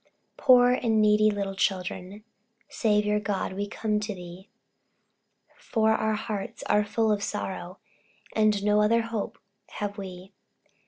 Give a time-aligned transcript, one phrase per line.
[0.35, 2.23] Poor and needy little children,
[2.69, 4.49] Saviour, God, we come to Thee,
[5.55, 7.77] For our hearts are full of sorrow,
[8.35, 9.37] And no other hope
[9.73, 10.33] have we.